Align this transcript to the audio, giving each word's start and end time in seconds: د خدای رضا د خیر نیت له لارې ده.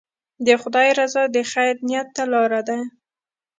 د 0.45 0.47
خدای 0.61 0.89
رضا 0.99 1.23
د 1.35 1.37
خیر 1.51 1.75
نیت 1.87 2.09
له 2.19 2.25
لارې 2.33 2.61
ده. 2.67 2.77